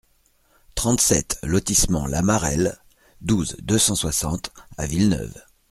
[0.73, 2.79] trente-sept lotissement La Marelle,
[3.21, 5.39] douze, deux cent soixante à Villeneuve